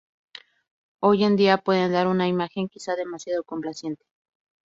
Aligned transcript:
Hoy 0.99 1.25
en 1.25 1.35
día 1.35 1.59
pueden 1.59 1.91
dar 1.91 2.07
una 2.07 2.27
imagen 2.27 2.67
quizá 2.69 2.95
demasiado 2.95 3.43
complaciente. 3.43 4.03